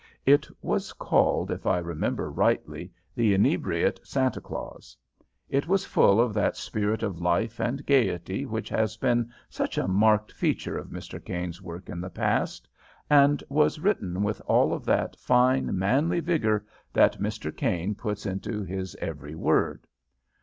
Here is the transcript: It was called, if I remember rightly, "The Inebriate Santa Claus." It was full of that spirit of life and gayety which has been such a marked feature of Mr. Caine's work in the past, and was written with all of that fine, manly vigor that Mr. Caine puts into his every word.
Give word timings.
It 0.25 0.47
was 0.63 0.93
called, 0.93 1.51
if 1.51 1.67
I 1.67 1.77
remember 1.77 2.31
rightly, 2.31 2.91
"The 3.13 3.35
Inebriate 3.35 3.99
Santa 4.01 4.41
Claus." 4.41 4.97
It 5.47 5.67
was 5.67 5.85
full 5.85 6.19
of 6.19 6.33
that 6.33 6.57
spirit 6.57 7.03
of 7.03 7.21
life 7.21 7.59
and 7.61 7.85
gayety 7.85 8.47
which 8.47 8.67
has 8.69 8.97
been 8.97 9.29
such 9.47 9.77
a 9.77 9.87
marked 9.87 10.31
feature 10.31 10.75
of 10.75 10.87
Mr. 10.89 11.23
Caine's 11.23 11.61
work 11.61 11.87
in 11.87 12.01
the 12.01 12.09
past, 12.09 12.67
and 13.11 13.43
was 13.47 13.77
written 13.77 14.23
with 14.23 14.41
all 14.47 14.73
of 14.73 14.85
that 14.85 15.15
fine, 15.17 15.77
manly 15.77 16.19
vigor 16.19 16.65
that 16.93 17.19
Mr. 17.21 17.55
Caine 17.55 17.93
puts 17.93 18.25
into 18.25 18.63
his 18.63 18.95
every 18.95 19.35
word. 19.35 19.85